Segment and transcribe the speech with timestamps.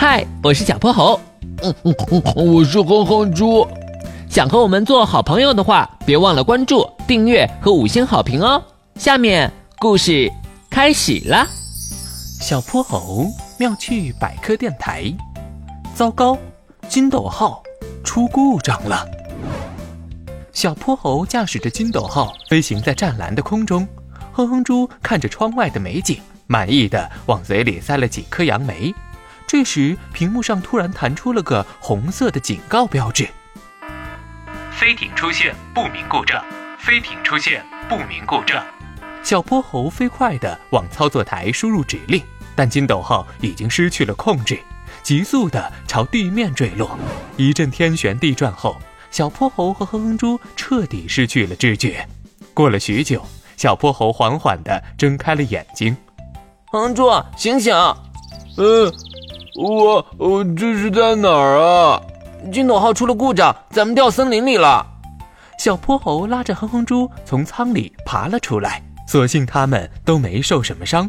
[0.00, 1.20] 嗨，我是小泼猴。
[1.62, 3.68] 嗯嗯嗯，我是哼哼猪。
[4.30, 8.62] 想和我们做好朋友的话，别忘了关注、订阅和五星好评哦。
[8.94, 10.32] 下面故事
[10.70, 11.46] 开始了。
[12.40, 13.26] 小泼猴
[13.58, 15.04] 妙趣百科电台。
[15.94, 16.38] 糟糕，
[16.88, 17.62] 金斗号
[18.02, 19.06] 出故障了。
[20.50, 23.86] 小泼猴驾驶着金斗号飞行在湛蓝的空中，
[24.32, 28.94] 哼哼猪看着窗外的美景，满意的往嘴里塞了几颗杨梅。
[29.52, 33.28] 这时，屏幕上突然弹出了个红色的警告标志
[34.70, 36.40] ：“飞艇出现不明故障，
[36.78, 38.64] 飞艇出现不明故障。”
[39.24, 42.22] 小泼猴飞快地往操作台输入指令，
[42.54, 44.56] 但金斗号已经失去了控制，
[45.02, 46.96] 急速地朝地面坠落。
[47.36, 52.08] 一阵天旋地转后，小泼猴和哼哼猪彻底失去了知觉。
[52.54, 53.26] 过了许久，
[53.56, 55.96] 小泼猴缓缓地睁开了眼睛
[56.70, 57.74] ：“哼哼猪，醒醒
[58.56, 58.88] ！”“嗯。”
[59.60, 62.00] 我我这是在哪儿啊？
[62.50, 64.86] 金斗号出了故障，咱们掉森林里了。
[65.58, 71.06] 小泼猴拉着哼哼猪从舱里爬了出来，所幸他们都没受什么伤。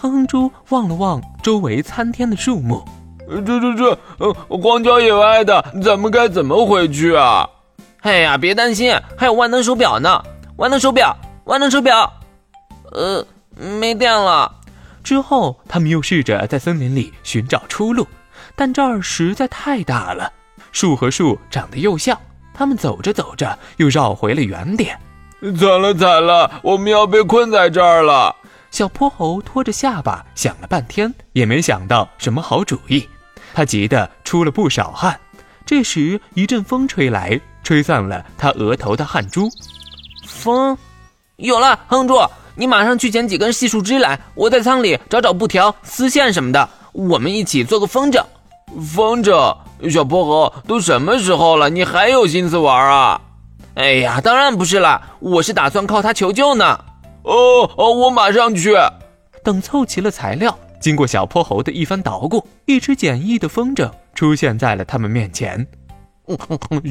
[0.00, 2.82] 哼哼猪望了望周围参天的树木，
[3.28, 7.46] 这这这，呃，荒郊野外的，咱们该怎么回去啊？
[8.00, 10.22] 哎呀，别担心，还有万能手表呢。
[10.56, 11.14] 万能手表，
[11.44, 12.10] 万能手表，
[12.92, 13.22] 呃，
[13.78, 14.50] 没电了。
[15.02, 18.06] 之后，他们又试着在森林里寻找出路，
[18.54, 20.32] 但这儿实在太大了，
[20.70, 22.18] 树和树长得又像。
[22.54, 24.98] 他们走着走着，又绕回了原点。
[25.58, 28.36] 惨了惨了，我们要被困在这儿了！
[28.70, 33.08] 小泼猴拖着下巴想了半天，也没想到什么好主意。
[33.54, 35.18] 他急得出了不少汗。
[35.66, 39.48] 这时，一阵风吹来，吹散了他额头的汗珠。
[40.26, 40.76] 风，
[41.36, 42.18] 有了，哼住！
[42.54, 48.22] 你马上去捡几根细树枝来，我在仓里找找布条、丝线什么的，我们一起做个风筝。
[48.94, 49.56] 风筝，
[49.90, 53.20] 小泼猴，都什么时候了，你还有心思玩啊？
[53.74, 56.78] 哎呀，当然不是啦，我是打算靠它求救呢。
[57.22, 58.76] 哦哦，我马上去。
[59.42, 65.66] 等凑齐了材料，经过小泼猴的一番捣鼓，一只简易的风筝出现在了他们面前。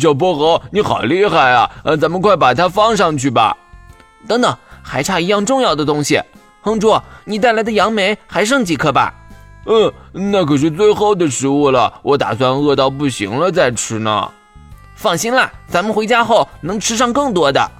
[0.00, 1.70] 小泼猴，你好厉害啊！
[1.84, 3.56] 呃，咱们快把它放上去吧。
[4.26, 4.56] 等等。
[4.90, 6.20] 还差一样重要的东西，
[6.62, 9.14] 哼猪，你带来的杨梅还剩几颗吧？
[9.66, 9.92] 嗯，
[10.32, 14.28] 那可是最后的食物了，我打算饿到不行了再吃呢。
[14.96, 17.70] 放心啦，咱们回家后能吃上更多的。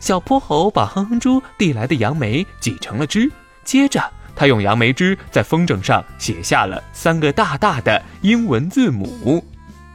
[0.00, 3.32] 小泼猴把哼哼猪递来的杨梅挤成了汁，
[3.64, 4.02] 接着
[4.36, 9.42] 他用杨梅汁在风筝上写下了三个大大的英文字母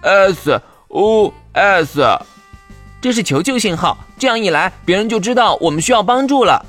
[0.02, 2.02] ：S O S。
[3.06, 6.66] 这是求救信号，这样一来，别人就知道我们需要帮助了。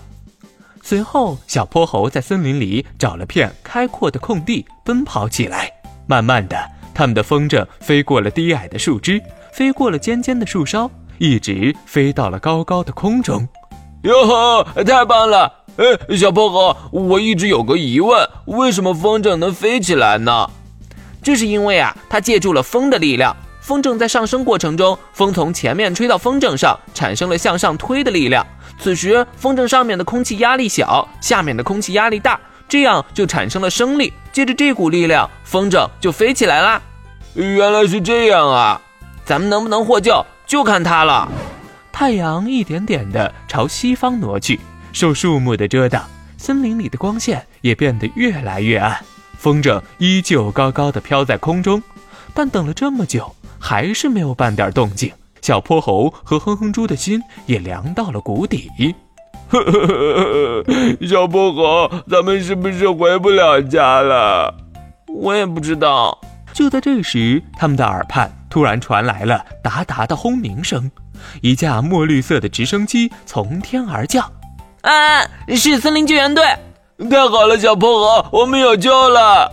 [0.83, 5.73] 随后，小泼猴在森林里找了片开阔的空地，奔跑起来。
[6.07, 9.19] 慢慢的，他们的风筝飞过了低矮的树枝，
[9.51, 13.49] 飞过了尖尖的树梢，一直飞到了高高的空中。
[14.03, 15.51] 哟呵，太棒了！
[15.79, 20.51] 哎，小泼猴，我一直有个疑问，为什么风筝能飞起来呢？
[21.23, 23.35] 这是因为啊，它借助了风的力量。
[23.67, 28.47] 风筝在上升过程中，风从前面吹到风筝上，产生了向上推的力量。
[28.79, 32.39] 此时，风筝上面的空气压力小，下面的空气压力大，
[32.69, 34.13] 这样就产生了升力。
[34.31, 36.81] 借着这股力量，风筝就飞起来啦。
[37.35, 38.81] 原来是这样啊！
[39.25, 41.29] 咱们能不能获救，就看它了。
[41.91, 44.61] 太阳一点点地朝西方挪去，
[44.93, 48.97] 受树木的遮挡，森林里的光线也变得越来越暗。
[49.37, 51.83] 风筝依旧高高的飘在空中，
[52.33, 53.35] 但等了这么久。
[53.69, 55.13] 还是没有半点动静，
[55.43, 58.71] 小泼猴和哼哼猪的心也凉到了谷底。
[61.05, 64.55] 小泼猴，咱们是不是回不了家了？
[65.09, 66.17] 我也不知道。
[66.53, 70.89] 就在这时，他们的耳畔突然传来了哒哒的轰鸣声，
[71.43, 74.31] 一架墨绿色的直升机从天而降。
[74.83, 76.45] 啊，是森林救援队！
[77.11, 79.53] 太好了，小泼猴，我们有救了！